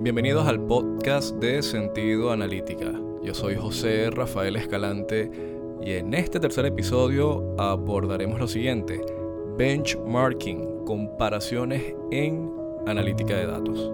[0.00, 2.92] Bienvenidos al podcast de Sentido Analítica.
[3.20, 5.28] Yo soy José Rafael Escalante
[5.82, 9.00] y en este tercer episodio abordaremos lo siguiente,
[9.56, 12.48] benchmarking, comparaciones en
[12.86, 13.90] analítica de datos.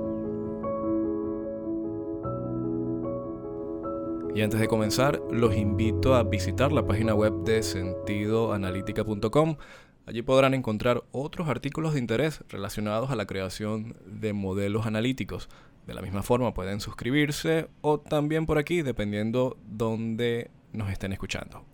[4.35, 9.57] Y antes de comenzar, los invito a visitar la página web de sentidoanalítica.com.
[10.05, 15.49] Allí podrán encontrar otros artículos de interés relacionados a la creación de modelos analíticos
[15.87, 21.65] de la misma forma pueden suscribirse o también por aquí, dependiendo dónde nos estén escuchando.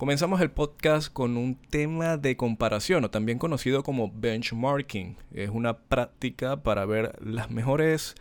[0.00, 5.18] Comenzamos el podcast con un tema de comparación o también conocido como benchmarking.
[5.34, 8.14] Es una práctica para ver las mejores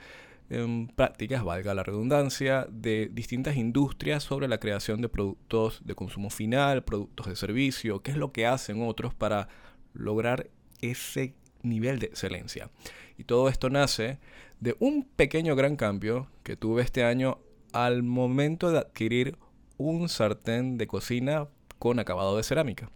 [0.49, 6.29] em, prácticas, valga la redundancia, de distintas industrias sobre la creación de productos de consumo
[6.29, 9.47] final, productos de servicio, qué es lo que hacen otros para
[9.93, 10.49] lograr
[10.81, 12.69] ese nivel de excelencia.
[13.17, 14.19] Y todo esto nace
[14.59, 17.39] de un pequeño gran cambio que tuve este año
[17.71, 19.37] al momento de adquirir
[19.77, 21.47] un sartén de cocina
[21.77, 22.89] con acabado de cerámica.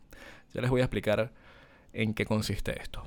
[0.54, 1.32] Ya les voy a explicar
[1.94, 3.04] en qué consiste esto.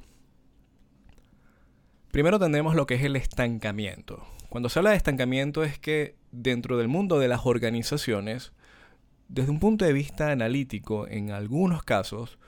[2.11, 4.27] Primero tenemos lo que es el estancamiento.
[4.49, 8.53] Cuando se habla de estancamiento es que dentro del mundo de las organizaciones,
[9.29, 12.39] desde un punto de vista analítico, en algunos casos,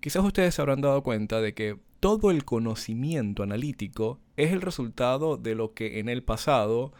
[0.00, 5.36] quizás ustedes se habrán dado cuenta de que todo el conocimiento analítico es el resultado
[5.36, 6.92] de lo que en el pasado,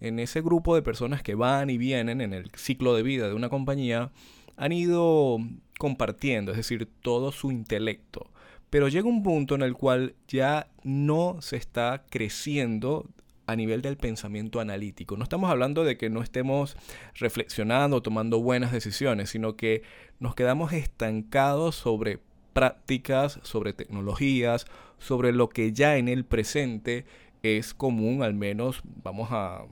[0.00, 3.34] en ese grupo de personas que van y vienen en el ciclo de vida de
[3.34, 4.10] una compañía,
[4.56, 5.38] han ido
[5.78, 8.30] compartiendo, es decir, todo su intelecto.
[8.70, 13.06] Pero llega un punto en el cual ya no se está creciendo
[13.50, 15.16] a nivel del pensamiento analítico.
[15.16, 16.76] No estamos hablando de que no estemos
[17.14, 19.82] reflexionando, tomando buenas decisiones, sino que
[20.18, 22.20] nos quedamos estancados sobre
[22.52, 24.66] prácticas, sobre tecnologías,
[24.98, 27.04] sobre lo que ya en el presente
[27.42, 29.64] es común, al menos vamos a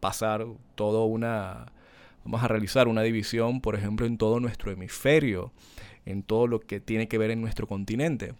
[0.00, 1.72] pasar todo una,
[2.24, 5.52] vamos a realizar una división, por ejemplo, en todo nuestro hemisferio,
[6.04, 8.34] en todo lo que tiene que ver en nuestro continente.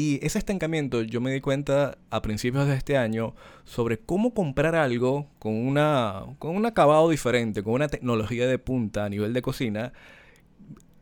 [0.00, 4.76] Y ese estancamiento yo me di cuenta a principios de este año sobre cómo comprar
[4.76, 9.42] algo con, una, con un acabado diferente, con una tecnología de punta a nivel de
[9.42, 9.92] cocina,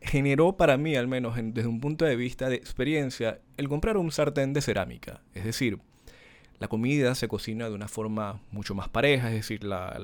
[0.01, 4.11] generó para mí, al menos desde un punto de vista de experiencia, el comprar un
[4.11, 5.21] sartén de cerámica.
[5.35, 5.77] Es decir,
[6.57, 9.95] la comida se cocina de una forma mucho más pareja, es decir, la,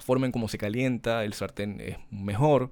[0.00, 2.70] forma en cómo se calienta el sartén es mejor,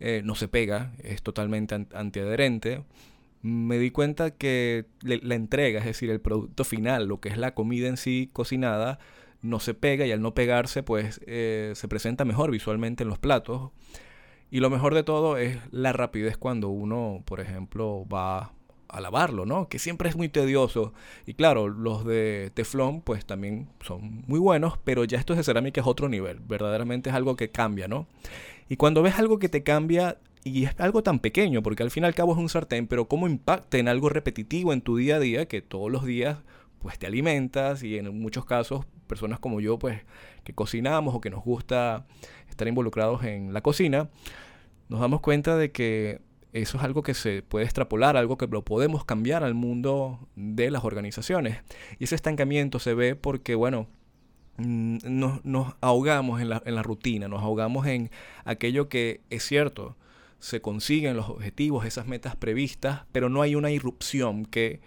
[0.00, 2.82] eh, no se pega, es totalmente antiadherente.
[3.42, 7.54] Me di cuenta que la entrega, es decir, el producto final, lo que es la
[7.54, 8.98] comida en sí cocinada,
[9.42, 13.18] no se pega y al no pegarse, pues eh, se presenta mejor visualmente en los
[13.18, 13.70] platos.
[14.50, 18.52] Y lo mejor de todo es la rapidez cuando uno, por ejemplo, va
[18.88, 19.68] a lavarlo, ¿no?
[19.68, 20.92] Que siempre es muy tedioso.
[21.26, 25.80] Y claro, los de teflón pues también son muy buenos, pero ya estos de cerámica
[25.80, 26.40] es otro nivel.
[26.40, 28.06] Verdaderamente es algo que cambia, ¿no?
[28.68, 32.04] Y cuando ves algo que te cambia y es algo tan pequeño, porque al fin
[32.04, 35.16] y al cabo es un sartén, pero cómo impacta en algo repetitivo en tu día
[35.16, 36.38] a día, que todos los días
[36.78, 40.02] pues te alimentas y en muchos casos personas como yo pues
[40.44, 42.06] que cocinamos o que nos gusta
[42.48, 44.08] estar involucrados en la cocina,
[44.88, 46.20] nos damos cuenta de que
[46.52, 50.70] eso es algo que se puede extrapolar, algo que lo podemos cambiar al mundo de
[50.70, 51.58] las organizaciones.
[51.98, 53.86] Y ese estancamiento se ve porque, bueno,
[54.56, 58.10] mm, nos, nos ahogamos en la, en la rutina, nos ahogamos en
[58.44, 59.96] aquello que es cierto,
[60.38, 64.80] se consiguen los objetivos, esas metas previstas, pero no hay una irrupción que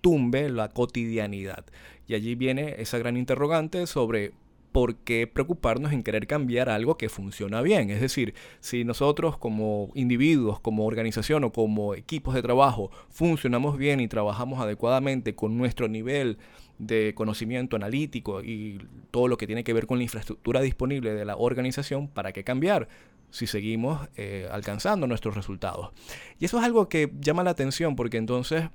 [0.00, 1.64] tumbe la cotidianidad.
[2.06, 4.32] Y allí viene esa gran interrogante sobre
[4.72, 7.90] por qué preocuparnos en querer cambiar algo que funciona bien.
[7.90, 14.00] Es decir, si nosotros como individuos, como organización o como equipos de trabajo funcionamos bien
[14.00, 16.38] y trabajamos adecuadamente con nuestro nivel
[16.78, 21.24] de conocimiento analítico y todo lo que tiene que ver con la infraestructura disponible de
[21.24, 22.88] la organización, ¿para qué cambiar?
[23.32, 25.90] si seguimos eh, alcanzando nuestros resultados.
[26.38, 28.68] Y eso es algo que llama la atención porque entonces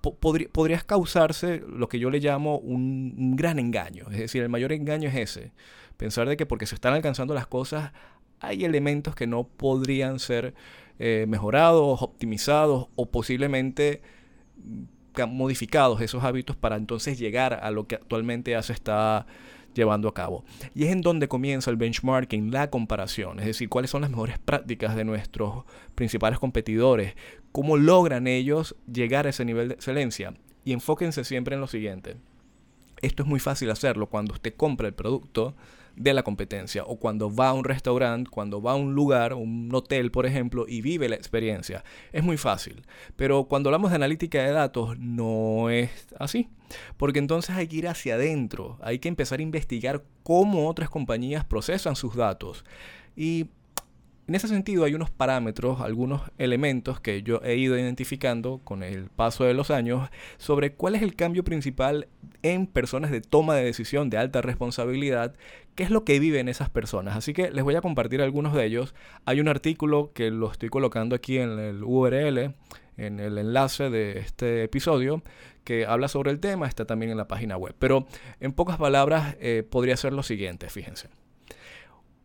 [0.00, 4.06] podrías causarse lo que yo le llamo un, gran engaño.
[4.10, 5.52] Es decir, el mayor engaño es ese.
[5.98, 7.92] Pensar de que porque se están alcanzando las cosas
[8.40, 10.54] hay elementos que no podrían ser
[10.98, 14.00] eh, mejorados, optimizados o posiblemente
[15.28, 19.26] modificados esos hábitos para entonces llegar a lo que actualmente ya se está
[19.74, 20.44] llevando a cabo.
[20.74, 24.38] Y es en donde comienza el benchmarking, la comparación, es decir, cuáles son las mejores
[24.38, 25.64] prácticas de nuestros
[25.94, 27.14] principales competidores,
[27.52, 30.34] cómo logran ellos llegar a ese nivel de excelencia.
[30.64, 32.16] Y enfóquense siempre en lo siguiente.
[33.02, 35.54] Esto es muy fácil hacerlo cuando usted compra el producto
[35.98, 39.68] de la competencia o cuando va a un restaurante, cuando va a un lugar, un
[39.74, 41.84] hotel, por ejemplo, y vive la experiencia.
[42.12, 42.82] Es muy fácil.
[43.16, 46.48] Pero cuando hablamos de analítica de datos no es así.
[46.96, 51.44] Porque entonces hay que ir hacia adentro, hay que empezar a investigar cómo otras compañías
[51.44, 52.64] procesan sus datos.
[53.16, 53.46] Y
[54.28, 59.08] en ese sentido hay unos parámetros, algunos elementos que yo he ido identificando con el
[59.08, 62.08] paso de los años sobre cuál es el cambio principal
[62.42, 65.34] en personas de toma de decisión de alta responsabilidad,
[65.74, 67.16] qué es lo que viven esas personas.
[67.16, 68.94] Así que les voy a compartir algunos de ellos.
[69.24, 72.54] Hay un artículo que lo estoy colocando aquí en el URL,
[72.98, 75.22] en el enlace de este episodio,
[75.64, 77.74] que habla sobre el tema, está también en la página web.
[77.78, 78.06] Pero
[78.40, 81.08] en pocas palabras eh, podría ser lo siguiente, fíjense.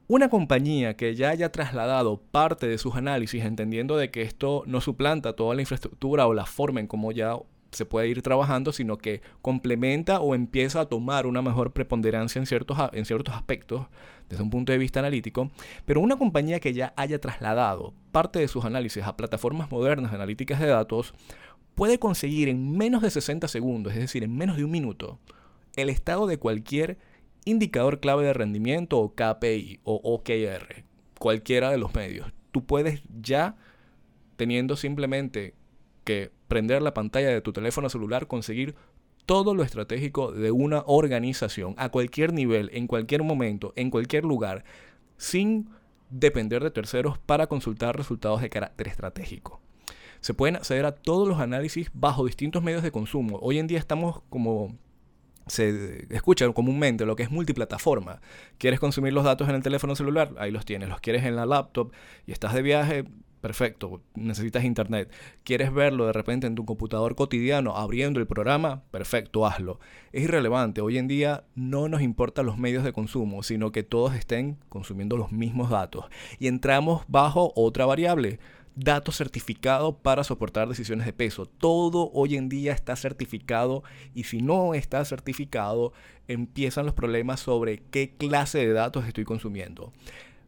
[0.08, 4.82] Una compañía que ya haya trasladado parte de sus análisis entendiendo de que esto no
[4.82, 7.38] suplanta toda la infraestructura o la forma en cómo ya
[7.72, 12.46] se puede ir trabajando, sino que complementa o empieza a tomar una mejor preponderancia en
[12.46, 13.88] ciertos, en ciertos aspectos
[14.28, 15.52] desde un punto de vista analítico,
[15.86, 20.18] pero una compañía que ya haya trasladado parte de sus análisis a plataformas modernas de
[20.18, 21.14] analíticas de datos,
[21.76, 25.20] puede conseguir en menos de 60 segundos, es decir, en menos de un minuto,
[25.76, 26.98] el estado de cualquier
[27.46, 30.84] indicador clave de rendimiento o KPI o OKR,
[31.20, 32.32] cualquiera de los medios.
[32.52, 33.58] Tú puedes ya,
[34.36, 35.56] teniendo simplemente
[36.04, 38.76] que prender la pantalla de tu teléfono celular, conseguir
[39.26, 44.66] todo lo estratégico de una organización a cualquier nivel, en cualquier momento, en cualquier lugar,
[45.18, 45.70] sin
[46.10, 49.62] depender de terceros para consultar resultados de carácter estratégico.
[50.20, 53.40] Se pueden acceder a todos los análisis bajo distintos medios de consumo.
[53.42, 54.78] Hoy en día estamos como
[55.48, 58.22] se escucha comúnmente lo que es multiplataforma.
[58.58, 60.34] ¿Quieres consumir los datos en el teléfono celular?
[60.38, 60.90] Ahí los tienes.
[60.90, 61.92] ¿Los quieres en la laptop
[62.26, 63.06] y estás de viaje?
[63.44, 65.12] Perfecto, necesitas internet.
[65.44, 68.84] ¿Quieres verlo de repente en tu computador cotidiano abriendo el programa?
[68.90, 69.82] Perfecto, hazlo.
[70.14, 74.16] Es irrelevante, hoy en día no nos importan los medios de consumo, sino que todos
[74.16, 76.06] estén consumiendo los mismos datos.
[76.40, 78.40] Y entramos bajo otra variable,
[78.76, 81.46] dato certificado para soportar decisiones de peso.
[81.46, 83.84] Todo hoy en día está certificado
[84.14, 85.94] y si no está certificado
[86.28, 89.94] empiezan los problemas sobre qué clase de datos estoy consumiendo.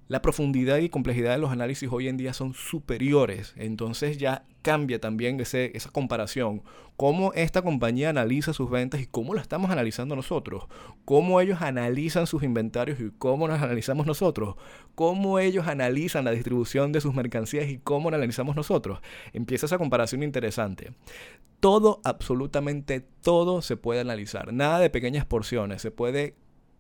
[0.07, 4.99] La profundidad y complejidad de los análisis hoy en día son superiores, entonces ya cambia
[4.99, 6.63] también esa comparación.
[6.97, 10.63] Cómo esta compañía analiza sus ventas y cómo lo estamos analizando nosotros.
[11.05, 14.55] Cómo ellos analizan sus inventarios y cómo nos analizamos nosotros.
[14.95, 19.01] Cómo ellos analizan la distribución de sus mercancías y cómo la analizamos nosotros.
[19.33, 20.95] Empieza esa comparación interesante.
[21.59, 24.51] Todo, absolutamente todo se puede analizar.
[24.51, 25.83] Nada de pequeñas porciones.
[25.83, 26.33] Se puede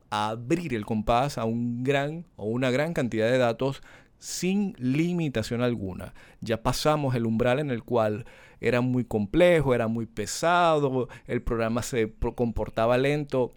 [0.09, 3.83] abrir el compás a un gran o una gran cantidad de datos
[4.25, 6.15] sin limitación alguna.
[6.41, 8.25] Ya pasamos el umbral en el cual
[8.59, 13.53] era muy complejo, era muy pesado, el programa se comportaba lento.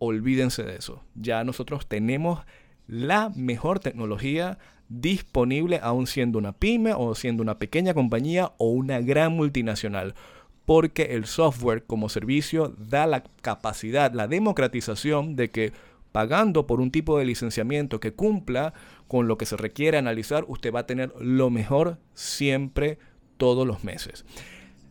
[0.00, 1.04] Olvídense de eso.
[1.14, 2.40] Ya nosotros tenemos
[2.88, 4.58] la mejor tecnología
[4.88, 10.16] disponible aún siendo una pyme o siendo una pequeña compañía o una gran multinacional.
[10.64, 15.72] Porque el software como servicio da la capacidad, la democratización de que
[16.12, 18.74] pagando por un tipo de licenciamiento que cumpla
[19.08, 22.98] con lo que se requiere analizar, usted va a tener lo mejor siempre,
[23.36, 24.24] todos los meses.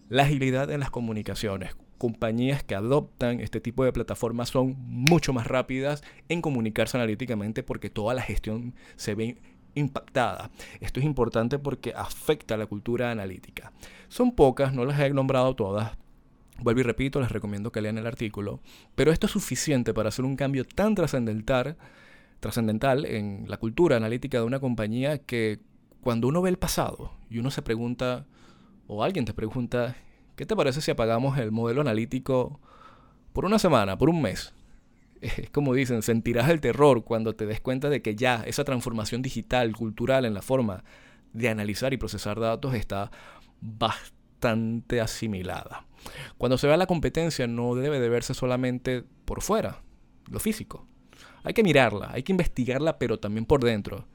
[0.10, 1.76] La agilidad en las comunicaciones.
[1.98, 7.90] Compañías que adoptan este tipo de plataformas son mucho más rápidas en comunicarse analíticamente porque
[7.90, 9.38] toda la gestión se ve
[9.76, 10.50] impactada.
[10.80, 13.72] Esto es importante porque afecta a la cultura analítica.
[14.08, 15.98] Son pocas, no las he nombrado todas,
[16.62, 18.60] Vuelvo y repito, les recomiendo que lean el artículo,
[18.96, 21.78] pero esto es suficiente para hacer un cambio tan trascendental,
[22.40, 25.60] trascendental en la cultura analítica de una compañía que
[26.02, 28.26] cuando uno ve el pasado y uno se pregunta,
[28.88, 29.96] o alguien te pregunta,
[30.36, 32.60] ¿qué te parece si apagamos el modelo analítico
[33.34, 34.54] por una semana, por un mes?
[35.22, 39.22] Es como dicen, sentirás el terror cuando te des cuenta de que ya esa transformación
[39.22, 40.84] digital, cultural en la forma
[41.34, 43.12] de analizar y procesar datos está
[43.62, 45.86] bastante asimilada.
[46.38, 49.82] Cuando se ve la competencia no debe de verse solamente por fuera,
[50.30, 50.88] lo físico.
[51.44, 54.08] Hay que mirarla, hay que investigarla, pero también por dentro.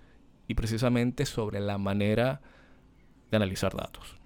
[0.47, 2.41] Y precisamente sobre la manera
[3.31, 4.19] de analizar datos.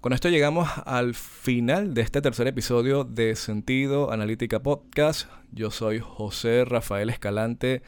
[0.00, 5.28] Con esto llegamos al final de este tercer episodio de Sentido Analítica Podcast.
[5.50, 7.82] Yo soy José Rafael Escalante.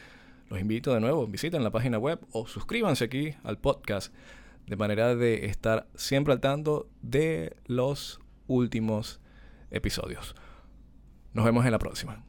[0.48, 4.12] Los invito de nuevo, visiten la página web o suscríbanse aquí al podcast
[4.70, 9.20] de manera de estar siempre al tanto de los últimos
[9.72, 10.36] episodios.
[11.32, 12.24] Nos vemos en la próxima.